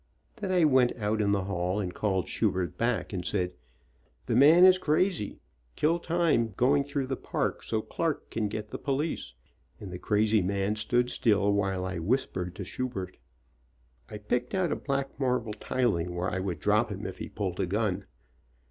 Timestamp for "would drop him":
16.39-17.05